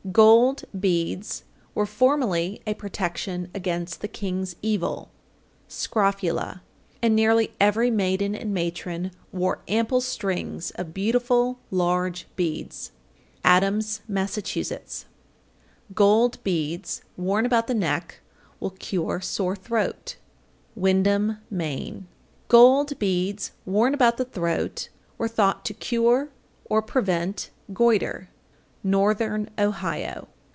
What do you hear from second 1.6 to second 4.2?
were formerly a protection against the